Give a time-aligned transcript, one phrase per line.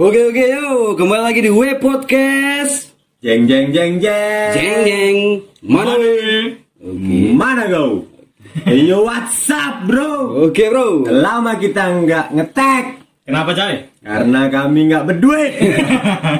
[0.00, 2.96] Oke oke yo, kembali lagi di Web Podcast.
[3.20, 4.52] Jeng jeng jeng jeng.
[4.56, 5.16] Jeng jeng.
[5.60, 5.92] Mana?
[6.80, 7.18] Oke.
[7.36, 8.08] Mana kau?
[8.64, 10.48] Yo WhatsApp bro.
[10.48, 11.04] Oke bro.
[11.04, 12.84] Lama kita nggak ngetek
[13.28, 13.92] Kenapa Cai?
[14.00, 15.52] karena kami nggak berduit.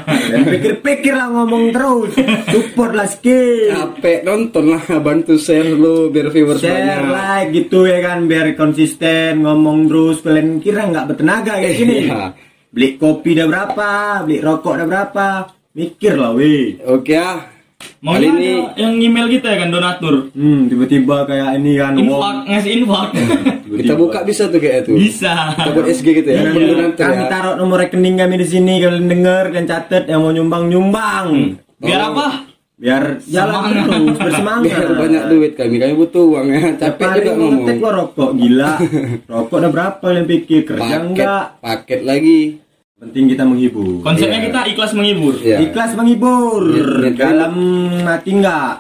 [0.09, 2.17] Dan pikir-pikir lah ngomong terus.
[2.49, 3.77] Support lah skill.
[3.77, 7.13] Capek nonton lah, bantu share lu biar viewers Share banyak.
[7.13, 12.09] like gitu ya kan biar konsisten ngomong terus kalian kira nggak bertenaga kayak gini.
[12.71, 13.91] Beli kopi udah berapa,
[14.23, 15.27] beli rokok udah berapa,
[15.73, 16.79] mikir lah weh.
[16.85, 17.51] Oke ah.
[17.99, 20.29] Mau Kali ini ini yang email kita ya kan donatur.
[20.31, 21.97] Hmm, tiba-tiba kayak ini kan.
[21.97, 23.09] Infak wong- ngasih infak.
[23.73, 24.93] kita buka bisa tuh kayak itu.
[24.99, 25.33] Bisa.
[25.55, 26.41] Kita buat SG gitu ya.
[26.43, 26.51] Iya.
[26.53, 27.29] Donatur Kami ya.
[27.29, 31.27] taruh nomor rekening kami di sini kalian denger dan catat yang mau nyumbang nyumbang.
[31.79, 32.09] Biar Oh.
[32.13, 32.27] apa?
[32.81, 33.85] Biar jalan Semangat.
[33.93, 34.65] terus bersemangat.
[34.65, 36.63] Biar banyak duit kami, kami butuh uang ya.
[36.81, 37.77] Capek juga ngomong.
[37.77, 38.73] gua rokok gila.
[39.31, 41.45] rokok udah berapa kalian pikir kerja Paket, enggak?
[41.61, 42.41] paket lagi.
[42.97, 44.01] Penting kita menghibur.
[44.01, 44.47] Konsepnya Iya.
[44.47, 45.35] kita ikhlas menghibur.
[45.39, 45.57] Iya.
[45.63, 46.63] Ikhlas menghibur.
[46.69, 47.55] Niat- niat Dalam
[48.03, 48.73] hati enggak?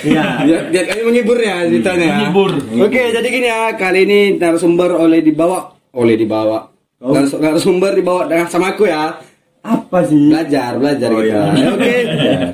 [0.00, 0.24] Iya.
[0.40, 2.06] Biar, biar kami menghibur ya ceritanya.
[2.16, 2.50] Menghibur.
[2.80, 6.58] Oke, jadi gini ya, kali ini narasumber oleh dibawa, oleh dibawa.
[6.98, 7.10] Oh.
[7.12, 9.18] Narasum- Narasumber dibawa dengan sama aku ya.
[9.58, 10.30] Apa sih?
[10.30, 11.34] Belajar, belajar Oh, gitu.
[11.34, 11.66] iya.
[11.68, 11.94] Oke.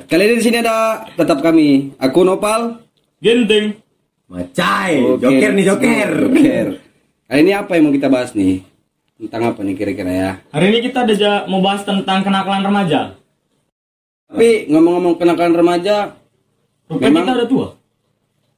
[0.03, 1.95] Kali ini di sini ada tetap kami.
[1.95, 2.83] Aku Nopal.
[3.23, 3.79] Genting.
[4.27, 4.99] Macai.
[4.99, 5.23] Oke.
[5.23, 6.09] Joker nih joker.
[6.27, 6.67] Joker.
[7.25, 8.59] Kali ini apa yang mau kita bahas nih?
[9.15, 10.31] Tentang apa nih kira-kira ya?
[10.51, 13.15] Hari ini kita ada mau bahas tentang kenakalan remaja.
[14.27, 15.95] Tapi ngomong-ngomong kenakalan remaja,
[16.85, 17.67] Rupanya Memang- kita udah tua.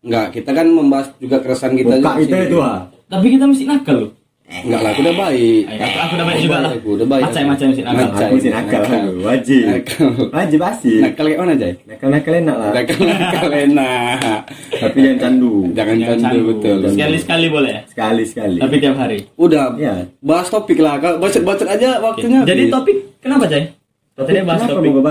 [0.03, 2.79] enggak, kita kan membahas juga keresahan kita Buka juga itu ah.
[3.07, 4.11] Tapi kita mesti nakal loh.
[4.47, 5.63] Enggak lah, aku udah baik.
[5.67, 6.71] Aku, aku udah baik juga lah.
[6.71, 7.23] Aku udah baik.
[7.27, 7.99] Macai macai mesti nakal.
[8.07, 8.23] Macai.
[8.23, 8.81] Aku sih nakal,
[9.19, 9.63] wajib.
[10.31, 10.93] Wajib pasti.
[11.03, 11.73] Nakal kayak mana, Jay?
[11.83, 12.71] Nakal nakal enak lah.
[12.71, 14.39] Nakal nakal enak.
[14.71, 15.53] Tapi jangan candu.
[15.75, 16.77] Jangan candu betul.
[16.87, 17.81] Sekali sekali boleh ya.
[17.91, 18.57] Sekali sekali.
[18.57, 19.17] Tapi tiap hari.
[19.35, 19.93] Udah, Iya.
[20.23, 20.95] bahas topik lah.
[20.97, 22.39] Kalau bacot-bacot aja waktunya.
[22.47, 23.67] Jadi topik kenapa Cai?
[24.15, 24.91] Tadi bahas Kenapa topik.
[24.95, 25.03] mau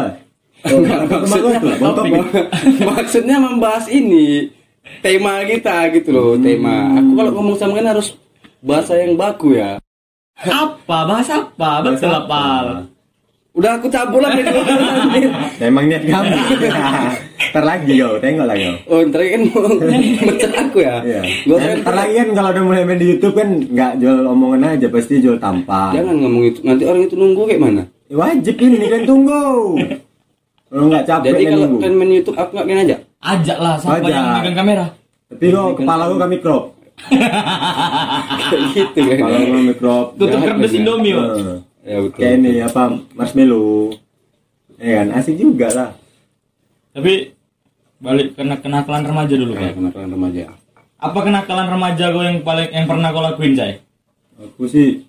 [1.76, 2.20] Bawa topik.
[2.88, 4.48] maksudnya membahas ini
[4.98, 6.96] tema kita gitu loh, tema.
[6.96, 8.16] Aku kalau ngomong sama kan harus
[8.66, 9.78] bahasa yang baku ya.
[10.42, 10.98] Apa?
[11.06, 11.70] Bahas apa?
[11.86, 12.42] Betul apa?
[13.56, 14.44] Udah aku dulu nanti.
[15.64, 16.34] Memang niat kamu.
[17.56, 18.76] Ntar lagi kau, tengok lah kau.
[18.92, 19.64] Oh, ntar kan mau
[20.28, 21.00] mecat aku ya.
[21.00, 21.20] Iya.
[21.48, 24.28] Gua Dan kan ntar lagi kan kalau udah mulai main di YouTube kan nggak jual
[24.28, 25.96] omongan aja, pasti jual tampang.
[25.96, 26.60] jangan ngomong itu.
[26.68, 27.82] Nanti orang itu nunggu kayak mana?
[28.12, 29.44] Ya, Wajib ini kan tunggu.
[30.68, 31.78] Kalau nggak capek Jadi kalau nunggu.
[31.80, 32.96] kan main YouTube aku nggak main aja.
[33.24, 34.86] Ajak lah siapa yang megang kamera.
[35.32, 36.75] Tapi kok kepala gua kami crop.
[36.96, 39.16] Kayak gitu kan.
[39.16, 40.06] Kepala gua kami crop.
[40.16, 40.68] Tutup bener.
[40.70, 41.12] Indomie.
[41.12, 42.18] Eh, Ya betul.
[42.18, 42.82] Kayak ini apa
[43.14, 43.94] marshmallow.
[44.76, 45.90] Ya kan asik juga lah.
[46.90, 47.30] Tapi
[47.96, 49.72] balik kena kenakalan remaja dulu kan.
[49.72, 50.42] kenakalan remaja.
[50.96, 53.78] Apa kenakalan remaja kau yang paling yang pernah kau lakuin, Cai?
[54.36, 55.04] Aku sih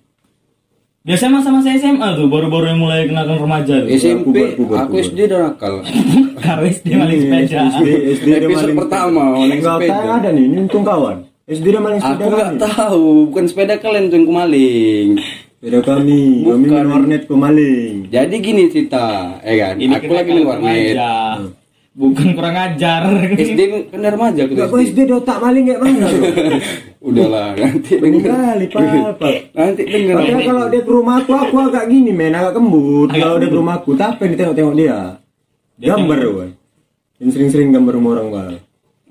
[0.98, 3.88] Biasanya masa-masa SMA tuh baru-baru yang mulai kenakalan remaja tuh.
[3.88, 5.08] SMP, puber, aku puber.
[5.08, 5.74] SD udah nakal.
[6.52, 7.60] Harus dia maling sepeda.
[7.72, 10.10] SD, SD Episode pertama, maling Nggak sepeda.
[10.20, 11.24] ada nih, ini untung kawan.
[11.48, 15.08] SD dia maling sepeda Aku nggak tahu, bukan sepeda kalian tuh yang maling.
[15.56, 16.76] Sepeda kami, kami Bukan.
[16.76, 18.12] main warnet ku maling.
[18.12, 19.74] Jadi gini cerita, ya kan?
[19.80, 20.92] Ini aku lagi main warnet.
[20.92, 21.12] remaja.
[21.98, 23.00] Bukan kurang ajar.
[23.32, 23.60] SD
[23.90, 24.98] kan dari remaja aku Enggak kok SD.
[25.08, 26.06] Dia otak maling kayak mana?
[27.08, 28.30] Udahlah, nanti denger.
[28.30, 28.66] kali.
[29.56, 30.14] Nanti denger.
[30.20, 33.08] Padahal kalau dia ke rumah aku, aku agak gini men, agak kembut.
[33.08, 34.98] Agak Kalau dia ke rumah aku, tapi yang ditengok-tengok dia.
[35.80, 36.18] Dia Gambar.
[37.18, 38.46] Yang sering-sering gambar rumah orang Pak.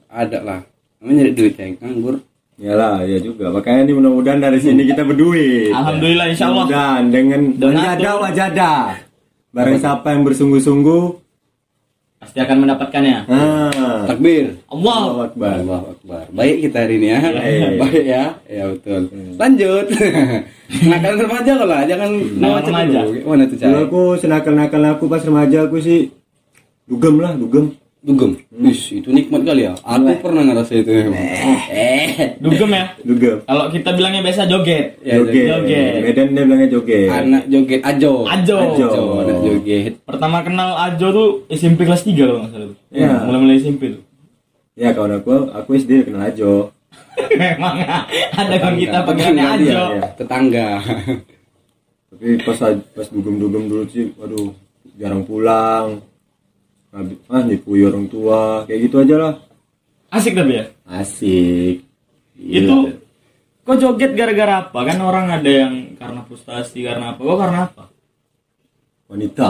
[0.07, 0.61] Ada lah.
[0.97, 2.15] Namanya nyari duit yang nganggur.
[2.57, 3.53] Yalah, ya juga.
[3.53, 5.69] Makanya ini mudah-mudahan dari sini kita berduit.
[5.69, 6.65] Alhamdulillah insya Allah.
[6.65, 8.71] Dan dengan wajada wajada.
[9.53, 11.03] Barang siapa yang bersungguh-sungguh,
[12.17, 13.29] Pasti akan mendapatkannya.
[13.29, 14.57] ah, Takbir.
[14.73, 14.97] Allah.
[15.05, 15.53] Allahu Akbar.
[15.61, 16.23] Allah Akbar.
[16.33, 17.19] Baik kita hari ini ya.
[17.29, 17.61] Baik.
[17.77, 18.23] Baik ya.
[18.49, 19.01] Ya betul.
[19.37, 19.85] Lanjut.
[20.89, 22.09] Nakal remaja kok lah, jangan
[22.41, 22.99] nama remaja.
[23.05, 23.21] dulu.
[23.31, 23.85] Mana tuh cara?
[23.85, 26.09] aku senakal-nakal aku pas remaja aku sih
[26.89, 27.77] dugem lah, dugem.
[28.07, 28.39] Dugem.
[28.63, 29.75] Wis, itu nikmat kali ya.
[29.83, 30.95] Aku pernah ngerasa itu.
[30.95, 32.39] Eh.
[32.39, 32.85] Dugem ya.
[33.03, 33.43] Dugem.
[33.43, 34.95] Kalau kita bilangnya biasa joget.
[35.03, 35.45] Ya, joget.
[35.51, 35.91] joget.
[36.07, 37.11] Medan dia bilangnya joget.
[37.11, 38.23] Anak joget ajo.
[38.23, 38.55] Ajo.
[38.63, 38.89] Ajo.
[39.27, 39.93] anak joget.
[40.07, 42.67] Pertama kenal Ajo tuh SMP kelas 3 kalau nggak salah.
[42.71, 42.77] tuh.
[42.95, 43.11] Iya.
[43.27, 44.03] Mulai-mulai SMP tuh.
[44.79, 46.71] Ya kawan aku, aku SD kenal Ajo.
[47.35, 47.75] Memang
[48.39, 49.59] ada kan kita Tetangga Ajo.
[49.59, 50.07] dia, ya.
[50.15, 50.67] Tetangga.
[52.07, 54.55] Tapi pas pas dugem-dugem dulu sih, waduh
[54.95, 56.06] jarang pulang.
[56.97, 59.33] Habis, ah nipu orang tua, kayak gitu aja lah.
[60.09, 60.65] Asik tapi ya.
[60.89, 61.85] Asik.
[62.33, 62.75] Itu
[63.61, 64.79] kok joget gara-gara apa?
[64.81, 67.21] Kan orang ada yang karena frustasi karena apa?
[67.21, 67.83] Kok karena apa?
[69.07, 69.49] wanita.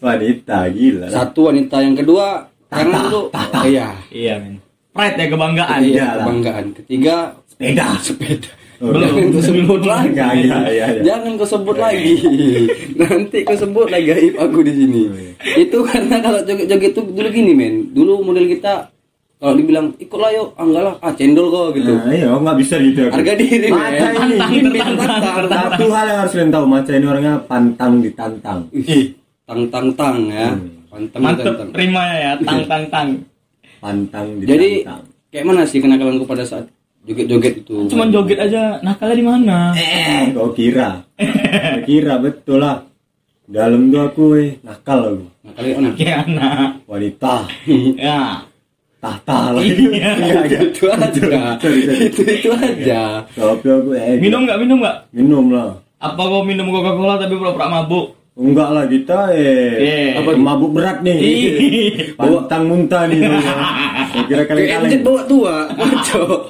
[0.00, 1.06] Wanita gila.
[1.06, 1.08] lah.
[1.10, 3.20] Satu wanita yang kedua karena dulu
[3.66, 4.54] iya Iya men.
[4.90, 5.80] Pride ya kebanggaan.
[5.84, 7.16] iya kebanggaan ketiga
[7.46, 7.86] Sepeda.
[8.00, 10.08] sepeda Oh, Jangan kau sebut lagi.
[10.08, 11.02] Enggak, iya, iya, iya.
[11.04, 12.12] Jangan kau sebut lagi.
[12.96, 15.02] Nanti kau sebut lagi gaib aku di sini.
[15.04, 15.32] Oh, iya.
[15.60, 17.92] Itu karena kalau joget-joget itu dulu gini men.
[17.92, 18.88] Dulu model kita
[19.40, 21.92] kalau dibilang ikutlah yuk, ah, enggak lah, ah cendol kok gitu.
[21.96, 23.08] Nah, iya, nggak bisa gitu.
[23.08, 23.12] aku.
[23.20, 23.68] Harga diri.
[23.72, 24.36] Maca ini.
[24.36, 25.48] Tantang, tantang.
[25.48, 28.60] Satu hal yang harus kalian tahu, Maca ini orangnya pantang ditantang.
[28.76, 29.16] Ih,
[29.48, 30.52] tang tang tang ya.
[30.52, 30.84] Hmm.
[30.92, 31.68] Pantang Mantep tantang.
[31.72, 33.08] rimanya ya, tang tang tang.
[33.80, 35.02] Pantang Jadi ditantang.
[35.32, 36.68] kayak mana sih kenakalanku pada saat
[37.02, 37.76] joget-joget itu?
[37.86, 39.58] Cuman joget aja, nakalnya di mana?
[39.72, 41.00] Eh, kau kira?
[41.16, 42.84] Kau kira betul lah.
[43.44, 45.24] Dalam tuh aku eh, nakal aku.
[45.42, 45.88] Nah, kali mana?
[45.92, 46.68] Kayak anak.
[46.86, 47.34] Wanita,
[47.98, 48.20] Ya.
[49.00, 49.74] tahta lagi.
[49.90, 50.12] Iya.
[50.20, 50.60] Iya, iya.
[50.62, 51.26] itu aja.
[51.98, 53.02] Itu itu aja.
[53.26, 54.96] Tapi aku eh Minum nggak minum nggak?
[55.10, 55.72] minum lah.
[55.98, 58.16] Apa kau minum Coca Cola tapi pura-pura mabuk?
[58.40, 60.08] Enggak lah kita eh Eh.
[60.16, 61.20] apa mabuk berat nih.
[62.16, 63.20] Pantang muntah nih.
[63.20, 65.02] Saya kira kalian kalian.
[65.04, 66.48] bawa tua, maco.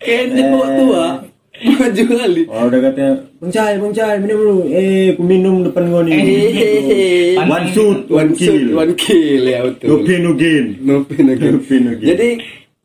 [0.00, 1.04] Kayak enjet bawa tua.
[1.56, 2.42] Maju kali.
[2.52, 6.12] Oh udah katanya Bang Cai, Bang Cai, minum dulu Eh, aku minum depan kau nih
[6.12, 10.04] Eh, One shoot, one one shoot, kill one kill ya No betul.
[10.04, 11.52] pain, no gain No pain, no gain.
[11.56, 12.08] No pain, no gain.
[12.12, 12.28] Jadi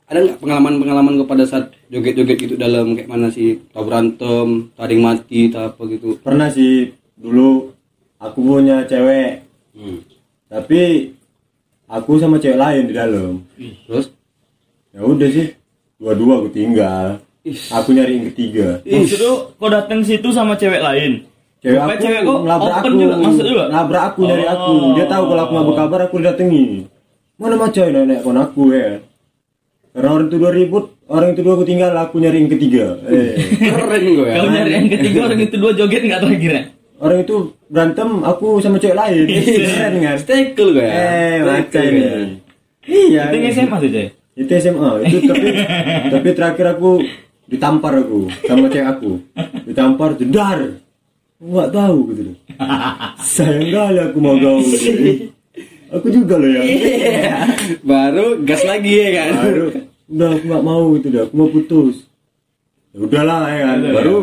[0.08, 3.60] ada nggak pengalaman-pengalaman kau pada saat joget-joget gitu dalam kayak mana sih?
[3.72, 6.16] Tau berantem, taring mati, tak apa gitu.
[6.24, 7.76] Pernah sih Dulu
[8.22, 9.42] Aku punya cewek
[9.72, 10.04] Hmm.
[10.46, 11.08] Tapi
[11.88, 13.40] Aku sama cewek lain di dalam
[13.88, 14.12] Terus?
[14.92, 15.48] Ya udah sih
[15.96, 17.56] Dua-dua aku tinggal Ih.
[17.72, 21.24] Aku nyari yang ketiga Maksud lu kau datang situ sama cewek lain?
[21.60, 23.64] Cewek Rupanya aku cewek kau ngelabrak open aku juga, masuk juga?
[23.70, 24.52] Nabrak aku dari Oh.
[24.52, 26.64] aku Dia tahu kalau aku nggak berkabar aku didatangi
[27.40, 28.88] Mana macam nenek kon aku ya
[29.92, 33.40] Karena orang itu dua ribut Orang itu dua aku tinggal Aku nyari yang ketiga eh.
[33.72, 34.36] Keren gue ya.
[34.36, 36.64] Kau nyari yang ketiga orang itu dua joget nggak terakhir ya?
[37.02, 39.26] Orang itu berantem Aku sama cewek lain.
[39.26, 40.18] Keren kan?
[40.22, 40.86] Stekel ya.
[40.86, 42.02] Eh macam Stekel ini.
[42.06, 42.22] Ya.
[42.86, 43.22] Iya.
[43.34, 44.08] Itu SMA tuh coy.
[44.38, 45.48] Itu SMA Itu tapi
[46.14, 46.92] Tapi terakhir aku
[47.52, 49.12] Ditampar aku Sama cewek aku.
[49.66, 50.60] Ditampar jedar
[51.42, 52.36] Nggak tahu gitu loh.
[53.34, 54.62] Sayang kali aku mau gaul
[55.92, 56.64] Aku juga loh ya.
[57.84, 59.30] Baru gas lagi ya kan.
[59.44, 59.66] baru
[60.12, 61.96] udah aku nggak mau gitu dah aku mau putus.
[62.96, 63.78] Ya udahlah ya kan?
[63.92, 64.16] Baru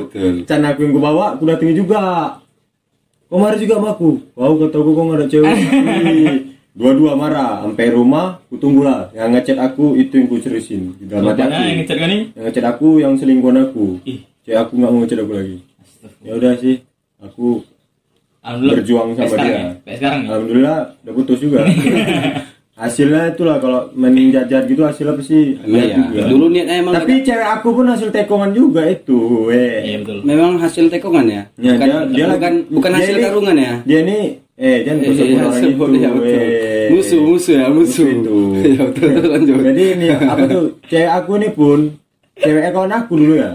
[0.49, 2.01] can aku yang gue bawa aku datangi juga
[3.29, 4.11] kau marah juga sama aku.
[4.35, 5.57] Wow kata aku kok nggak ada cewek.
[6.79, 7.63] Dua-dua marah.
[7.63, 11.61] Sampai rumah aku tunggulah yang ngechat aku itu yang ku seriusin di dalam hati aku.
[11.61, 12.23] yang ngechat kau nih?
[12.33, 13.85] yang ngechat aku yang selingkuhan aku.
[14.09, 14.21] Ih.
[14.43, 15.57] cewek aku nggak mau ngechat aku lagi.
[16.25, 16.77] Ya udah sih.
[17.19, 17.47] Aku
[18.41, 19.53] berjuang sama dia.
[19.85, 19.95] ya?
[19.99, 20.29] Sekarang ya?
[20.33, 21.69] alhamdulillah udah putus juga
[22.79, 25.97] hasilnya itulah kalau main jajar gitu hasilnya pasti lihat ya.
[26.01, 26.21] juga.
[26.25, 29.99] Dulu niatnya emang Tapi cewek aku pun hasil tekongan juga itu, Iya eh.
[30.01, 30.19] betul.
[30.23, 31.43] memang hasil tekongan ya.
[31.57, 33.73] Ya, bukan, dia- dia bukan, lagi- bukan dia hasil ini- karungan ya.
[33.83, 34.19] Dia ini
[34.57, 36.39] eh jangan Eh, tusuk iya, orang itu, ya, betul.
[36.41, 36.87] eh.
[36.89, 38.07] Musuh, musuh ya, musuh.
[38.09, 38.37] itu.
[38.69, 39.57] Ya, betul, betul, lanjut.
[39.61, 40.65] Jadi ini apa tuh?
[40.87, 41.79] Cewek aku ini pun
[42.37, 43.51] cewek kawan aku dulu ya.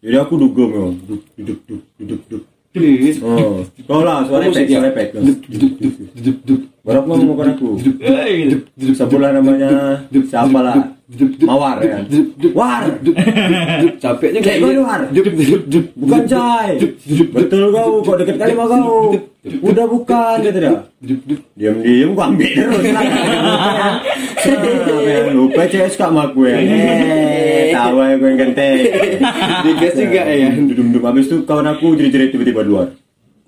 [0.00, 2.42] Jadi aku dugem ya, duk duduk duk duduk
[3.20, 5.08] Oh, kau lah suara efek, suara efek.
[6.82, 7.68] Baru aku ngomong ke aku.
[8.96, 10.00] Sebulan namanya.
[10.08, 10.91] Siapa lah?
[11.44, 12.00] Mawar ya.
[12.56, 12.88] War.
[14.00, 14.44] Capek juga.
[14.48, 15.00] Kayak luar.
[15.92, 16.80] Bukan cai.
[17.34, 19.12] Betul kau, kok deket kali sama kau.
[19.42, 20.86] Udah bukan gitu dah.
[21.58, 22.84] Diam diam gua ambil terus.
[22.94, 23.10] Nah,
[25.34, 26.50] lupa cewek suka sama gue.
[26.50, 28.74] Eh, tahu ya gue yang ganteng.
[29.66, 30.48] Digas juga ya.
[30.54, 32.88] Dudum dudum habis itu kawan aku jadi jadi tiba-tiba luar.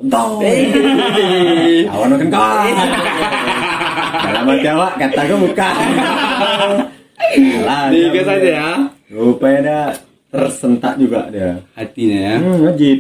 [0.03, 0.43] Entah.
[1.87, 2.75] Kawan makan kawan.
[4.25, 5.75] Dalam hati awak kata gue bukan.
[7.61, 8.69] Alah, Digas aja ya.
[9.09, 9.81] Rupanya dia
[10.29, 11.63] tersentak juga dia.
[11.73, 12.35] Hatinya ya.
[12.37, 12.99] Hmm, wajib.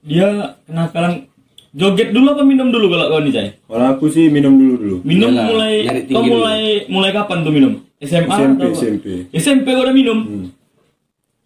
[0.00, 0.28] Dia
[0.62, 1.26] kenakalan
[1.72, 3.48] joget dulu apa minum dulu kalau kau nih Cai?
[3.60, 4.96] Kalau aku sih minum dulu dulu.
[5.02, 6.32] Minum Iyalah, mulai kau tinggi dulu.
[6.32, 7.72] mulai mulai kapan tuh minum?
[7.98, 8.70] SMA SMP, atau?
[8.72, 9.06] SMP.
[9.32, 10.18] SMP kau udah minum?
[10.22, 10.46] Hmm.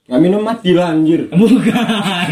[0.06, 1.20] Nggak minum mati lah anjir.
[1.40, 2.26] Bukan.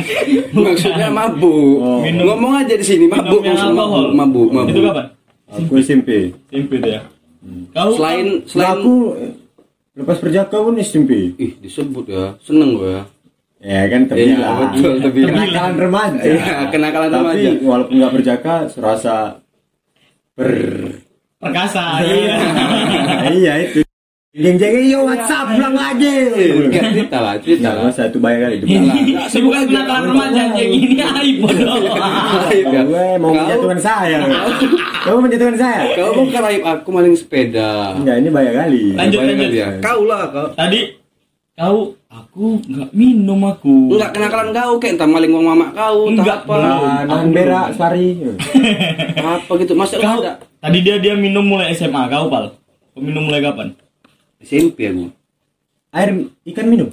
[0.52, 1.74] Maksudnya mabuk.
[1.78, 1.98] Oh.
[2.00, 4.04] Minum- Ngomong aja di sini mabuk, Minum yang maksud alkohol.
[4.12, 4.90] mabuk, mabuk, Itu mabuk.
[4.90, 5.06] kapan?
[5.48, 6.08] Aku SMP.
[6.50, 7.00] SMP tuh ya.
[7.70, 8.94] Kau Selain selain aku
[9.98, 11.34] lepas perjaka pun SMP.
[11.34, 12.38] ih disebut ya.
[12.40, 13.02] Seneng gue ya.
[13.58, 14.56] Ya kan Iya, terbilang.
[14.62, 15.34] betul, terbilang.
[15.34, 16.20] Kenakalan remaja.
[16.22, 17.48] Iya, kenakalan Tapi remaja.
[17.60, 19.14] walaupun nggak berjaka, serasa
[20.32, 20.54] ber.
[21.36, 21.84] perkasa.
[22.04, 22.36] Iya.
[23.28, 23.87] Iya itu.
[24.38, 26.14] Yang jaga yo WhatsApp pulang lagi.
[26.62, 27.82] Enggak cerita lah, cerita Nggak lah.
[27.84, 28.54] masa itu bayar kali.
[28.54, 28.90] Itu Ini
[29.40, 31.74] bukan kenakalan remaja yang ini aib bodoh.
[32.70, 32.80] Ya.
[32.80, 34.18] Gue mau Kau- menjatuhkan saya.
[35.02, 35.80] Kamu menjatuhkan saya?
[35.92, 37.98] Kau bukan raib aku maling sepeda.
[37.98, 38.82] Enggak, ini bayar kali.
[38.94, 39.48] Lanjut, lanjut.
[39.50, 39.68] dia.
[39.82, 40.46] Kau lah kau.
[40.54, 40.80] Tadi
[41.52, 43.90] kau aku nggak minum aku.
[43.90, 46.54] Enggak kenakalan kau kayak entah maling uang mama kau, Enggak, apa.
[46.56, 48.22] Nah, nahan berak sari.
[49.18, 49.74] Apa gitu.
[49.74, 50.22] Masa Kau
[50.58, 52.54] tadi dia dia minum mulai SMA kau pal.
[52.94, 53.74] Minum mulai kapan?
[54.38, 55.10] SMP aku.
[55.90, 56.08] Air
[56.46, 56.88] ikan minum.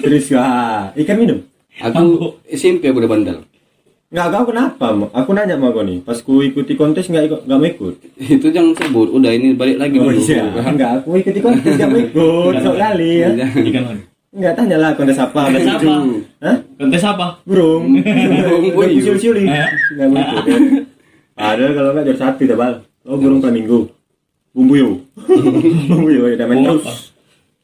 [0.00, 0.44] Serius ya,
[0.94, 1.38] ikan minum.
[1.80, 3.38] Aku SMP aku udah bandel.
[4.10, 4.86] Nggak kau kenapa?
[5.14, 6.02] Aku nanya sama kau nih.
[6.02, 7.94] Pas ku ikuti kontes nggak ikut nggak mau ikut.
[8.18, 9.08] Itu jangan sebut.
[9.14, 10.18] Udah ini balik lagi Oh dulu.
[10.18, 10.50] iya.
[10.50, 12.52] Enggak, aku ikuti kontes nggak mau ikut.
[12.58, 13.28] Sok kali ya.
[13.38, 14.02] Ikan lagi.
[14.30, 15.40] Enggak tanya lah kontes apa.
[15.46, 15.92] Kontes apa?
[16.42, 16.56] Hah?
[16.74, 17.26] Kontes apa?
[17.48, 18.02] Burung.
[18.02, 18.98] Burung puyuh.
[18.98, 19.46] siul-siuling.
[19.46, 19.68] Eh.
[19.94, 20.42] Nggak mau ikut.
[20.42, 20.58] Ya.
[21.38, 22.72] Padahal kalau nggak juara satu tabal.
[23.06, 23.78] Oh burung flamingo.
[24.50, 24.90] Bumbu yo.
[25.90, 26.22] Bumbu yo.
[26.34, 27.14] Udah main terus.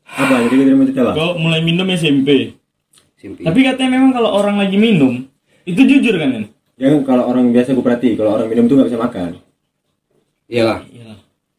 [0.06, 0.34] Apa?
[0.46, 1.12] Jadi kita mau cerita apa?
[1.18, 2.54] Kau mulai minum SMP.
[3.18, 3.42] SMP.
[3.42, 5.26] Tapi katanya memang kalau orang lagi minum
[5.66, 6.44] itu jujur kan kan?
[6.78, 9.30] Yang kalau orang biasa gue perhati, kalau orang minum tuh nggak bisa makan.
[10.46, 10.80] Iyalah.
[10.92, 11.12] Iya.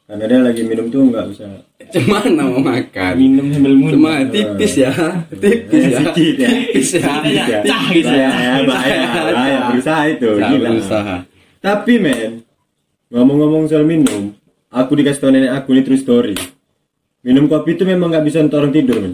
[0.07, 1.43] Karena dia lagi minum tuh nggak bisa.
[1.91, 3.13] Cemana mau makan?
[3.19, 4.31] Minum sambil Cuma ngunyah.
[4.31, 4.91] tipis ya.
[5.35, 5.99] Tipis ya.
[5.99, 6.49] Sedikit ya.
[6.71, 7.15] Tipis ya.
[7.67, 8.29] Ya, gitu ya.
[8.63, 9.59] Bahaya, bahaya.
[9.75, 10.29] Berusaha itu.
[10.39, 10.67] Gila.
[10.71, 11.15] berusaha.
[11.59, 12.31] Tapi men,
[13.11, 14.36] ngomong-ngomong soal minum,
[14.77, 16.35] aku dikasih tau nenek aku ini true story.
[17.21, 19.13] Minum kopi itu memang nggak bisa untuk orang tidur men.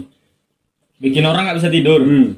[0.96, 2.00] Bikin orang nggak bisa tidur.
[2.00, 2.28] Hmm.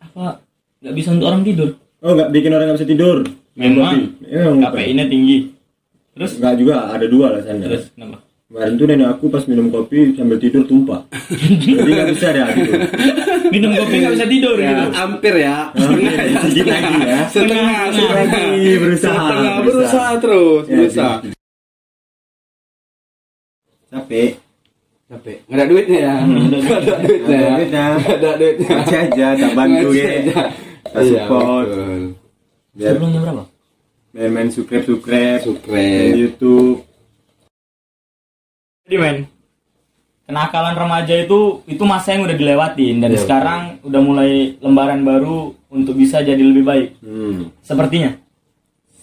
[0.00, 0.40] Apa?
[0.80, 1.68] Nggak bisa untuk orang tidur.
[2.00, 3.16] Oh nggak bikin orang nggak bisa tidur.
[3.52, 3.92] Minum Memang.
[3.92, 4.02] kopi.
[4.26, 4.70] Memang bukan.
[4.72, 5.38] KPI-nya tinggi.
[6.10, 7.66] Terus Nggak juga ada dua alasannya.
[7.66, 8.18] terus kenapa?
[8.50, 11.00] Kemarin tuh nenek aku pas minum kopi sambil tidur tumpah.
[11.30, 12.72] Jadi nggak bisa dia gitu.
[13.48, 14.84] Minum kopi nggak bisa tidur Ya, gitu.
[14.92, 15.56] hampir ya.
[15.70, 16.34] Setengah ya.
[16.40, 17.18] Sedikit lagi ya.
[17.28, 18.24] Setengah, setengah.
[18.26, 19.22] Lagi berusaha.
[19.22, 21.14] Setengah berusaha terus, Ya, berusaha.
[23.90, 24.30] Capek.
[25.06, 25.36] Capek.
[25.44, 26.14] Nggak ada duitnya ya.
[26.22, 27.26] Nggak ada duitnya.
[27.26, 27.56] Nggak ada ya.
[27.56, 27.84] duitnya.
[27.90, 28.68] Nggak ada duitnya.
[28.70, 30.06] Ngasih aja, tak bantu ya.
[30.08, 30.38] aja.
[30.82, 31.68] Tak Iya, support.
[32.70, 33.44] Biar Sebelumnya berapa?
[34.10, 36.10] main-main subscribe subscribe di Subscribe.
[36.16, 36.82] YouTube.
[38.82, 39.16] Jadi men,
[40.24, 45.54] kenakalan remaja itu itu masa yang udah dilewatin dan Iya, sekarang udah mulai lembaran baru
[45.68, 46.88] untuk bisa jadi lebih baik.
[46.98, 47.54] Hmm.
[47.60, 48.18] Sepertinya.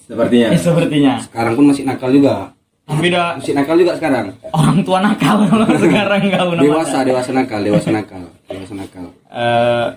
[0.03, 0.47] Sepertinya.
[0.51, 1.13] Eh, sepertinya.
[1.23, 2.51] Sekarang pun masih nakal juga.
[2.87, 4.31] Udah Masih nakal juga sekarang.
[4.55, 5.43] orang tua nakal
[5.83, 6.63] sekarang kau namanya.
[6.63, 9.05] Dewasa, dewasa nakal, dewasa nakal, dewasa nakal.
[9.27, 9.87] Eh,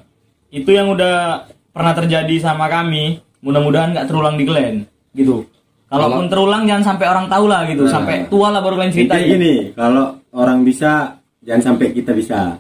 [0.59, 3.23] itu yang udah pernah terjadi sama kami.
[3.41, 5.47] Mudah-mudahan nggak terulang di Glenn, gitu.
[5.89, 7.87] Kalaupun terulang jangan sampai orang tahu lah gitu.
[7.87, 7.93] Nah.
[7.95, 9.31] Sampai tua lah baru kalian Intinya ceritain.
[9.39, 12.59] gini, kalau orang bisa jangan sampai kita bisa.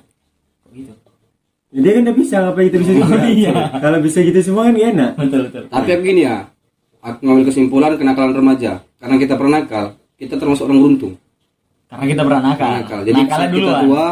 [0.72, 0.94] Gitu.
[1.70, 3.18] Jadi kan udah bisa, apa kita bisa juga?
[3.28, 3.52] iya.
[3.76, 5.10] Kalau bisa gitu semua kan enak.
[5.20, 5.62] Betul betul.
[5.68, 6.36] Tapi aku gini ya,
[7.02, 8.72] aku ngambil kesimpulan kenakalan remaja.
[8.98, 11.14] Karena kita pernah nakal, kita termasuk orang beruntung.
[11.88, 13.00] Karena kita pernah nakal.
[13.02, 13.82] Jadi Nakalnya saat kita duluan.
[13.88, 14.06] tua,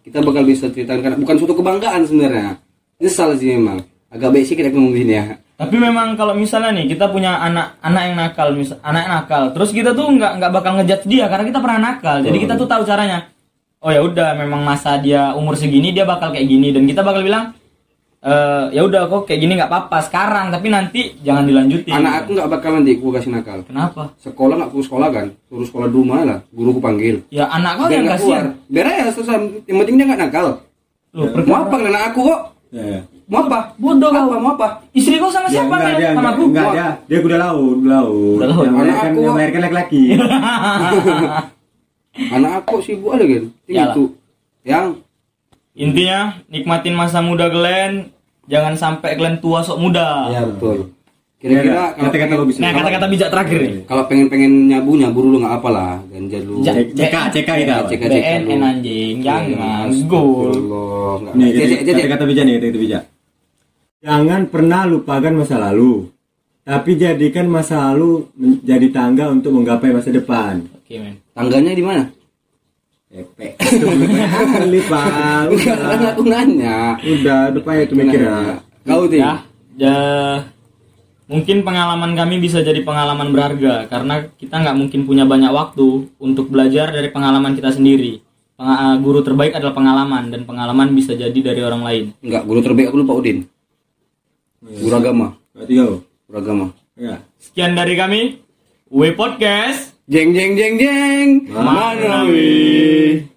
[0.00, 2.50] kita bakal bisa ceritakan karena bukan suatu kebanggaan sebenarnya.
[2.96, 3.78] Nyesal sih memang.
[4.10, 5.38] Agak baik sih kita ngomong gini ya.
[5.60, 9.42] Tapi memang kalau misalnya nih kita punya anak anak yang nakal, misal anak yang nakal,
[9.52, 12.16] terus kita tuh nggak nggak bakal ngejudge dia karena kita pernah nakal.
[12.24, 13.28] Jadi kita tuh tahu caranya.
[13.80, 17.20] Oh ya udah, memang masa dia umur segini dia bakal kayak gini dan kita bakal
[17.20, 17.52] bilang
[18.20, 21.88] eh ya udah kok kayak gini nggak apa-apa sekarang, tapi nanti jangan dilanjutin.
[21.94, 23.58] Anak aku nggak bakal nanti aku kasih nakal.
[23.62, 24.12] Kenapa?
[24.18, 26.38] Sekolah nggak perlu sekolah kan, suruh sekolah di rumah lah.
[26.50, 27.24] Guruku panggil.
[27.28, 28.44] Ya anak kau Biar yang nggak kasihan.
[28.52, 28.68] keluar.
[28.68, 29.36] Biar aja selesai.
[29.64, 30.46] Yang penting dia nggak nakal.
[31.10, 32.40] Loh, Mau apa dengan aku kok?
[32.70, 33.00] Ya, ya.
[33.24, 33.58] Mau apa?
[33.74, 34.22] Bodoh kau.
[34.22, 34.36] apa?
[34.36, 34.66] Mau apa?
[34.92, 35.96] Istri kau sama Dia siapa enggak, nih?
[35.96, 36.42] dia Sama enggak, aku.
[36.44, 38.36] enggak, dia, dia udah laut, laut.
[38.36, 38.62] Udah laut.
[38.62, 40.02] Yang Anak aku- yang melahirkan laki-laki.
[42.30, 43.44] Anak aku sibuk aja kan.
[43.64, 43.94] Yalah.
[43.94, 44.04] Itu.
[44.62, 44.84] Yang
[45.80, 48.12] Intinya nikmatin masa muda Glenn,
[48.44, 50.28] jangan sampai Glenn tua sok muda.
[50.28, 50.92] ya betul.
[51.40, 52.56] Kira-kira kalau kata-kata pengen- bagus.
[52.60, 53.72] Nah kata-kata bijak terakhir nih.
[53.88, 56.60] Kalau pengen-pengen nyabu nyabu dulu nggak apalah, ganja dulu.
[56.60, 57.74] Cek- CK, CK kita.
[57.80, 58.60] Cek- cek- BNN dulu.
[58.62, 60.52] anjing, jangan Iya, gol.
[61.32, 61.48] Nih,
[61.80, 63.02] kata-kata bijak nih, kata-kata bijak.
[64.00, 66.12] Jangan pernah lupakan masa lalu,
[66.60, 70.60] tapi jadikan masa lalu menjadi tangga untuk menggapai masa depan.
[70.74, 71.24] Oke men.
[71.32, 72.04] Tangganya di mana?
[73.10, 73.58] Epek.
[73.58, 75.06] Kali, Pak.
[75.10, 76.94] Kan Udah, aku nanya.
[76.96, 78.62] udah, udah payah itu mikirnya.
[78.86, 79.18] Kau tuh.
[79.18, 79.42] Ya,
[79.74, 79.98] ya,
[81.26, 86.48] mungkin pengalaman kami bisa jadi pengalaman berharga karena kita nggak mungkin punya banyak waktu untuk
[86.48, 88.22] belajar dari pengalaman kita sendiri.
[88.54, 92.04] Penga- guru terbaik adalah pengalaman dan pengalaman bisa jadi dari orang lain.
[92.20, 93.42] Enggak, guru terbaik aku lupa Udin.
[94.60, 96.04] Guru agama, Berarti kau.
[96.28, 96.66] guru agama.
[96.94, 97.24] Ya.
[97.40, 98.20] Sekian dari kami,
[98.86, 99.96] W Podcast.
[100.10, 101.28] Jeng jeng jeng jeng.
[101.54, 103.30] Mana Manawi.